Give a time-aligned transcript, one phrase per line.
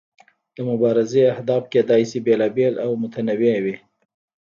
[0.55, 3.75] د مبارزې اهداف کیدای شي بیلابیل او متنوع وي.